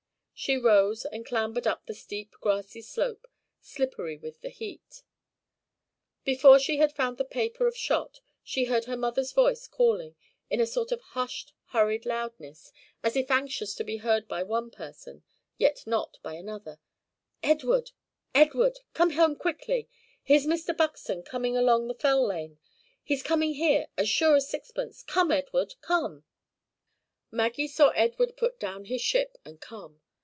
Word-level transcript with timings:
She 0.33 0.57
rose, 0.57 1.05
and 1.05 1.23
clambered 1.23 1.67
up 1.67 1.85
the 1.85 1.93
steep 1.93 2.31
grassy 2.41 2.81
slope, 2.81 3.27
slippery 3.61 4.17
with 4.17 4.41
the 4.41 4.49
heat. 4.49 5.03
Before 6.25 6.57
she 6.57 6.77
had 6.77 6.91
found 6.95 7.19
the 7.19 7.23
paper 7.23 7.67
of 7.67 7.77
shot, 7.77 8.21
she 8.43 8.63
heard 8.65 8.85
her 8.85 8.97
mother's 8.97 9.33
voice 9.33 9.67
calling, 9.67 10.15
in 10.49 10.59
a 10.59 10.65
sort 10.65 10.91
of 10.91 10.99
hushed 10.99 11.53
hurried 11.65 12.07
loudness, 12.07 12.73
as 13.03 13.15
if 13.15 13.29
anxious 13.29 13.75
to 13.75 13.83
be 13.83 13.97
heard 13.97 14.27
by 14.27 14.41
one 14.41 14.71
person 14.71 15.21
yet 15.59 15.85
not 15.85 16.17
by 16.23 16.33
another 16.33 16.79
"Edward, 17.43 17.91
Edward, 18.33 18.79
come 18.95 19.11
home 19.11 19.35
quickly. 19.35 19.87
Here's 20.23 20.47
Mr. 20.47 20.75
Buxton 20.75 21.21
coming 21.21 21.55
along 21.55 21.87
the 21.87 21.93
Fell 21.93 22.25
Lane; 22.25 22.57
he's 23.03 23.21
coming 23.21 23.53
here, 23.53 23.89
as 23.95 24.09
sure 24.09 24.35
as 24.37 24.49
sixpence; 24.49 25.03
come, 25.03 25.31
Edward, 25.31 25.75
come." 25.81 26.23
Maggie 27.29 27.67
saw 27.67 27.89
Edward 27.89 28.35
put 28.35 28.59
down 28.59 28.85
his 28.85 29.03
ship 29.03 29.37
and 29.45 29.61
come. 29.61 30.01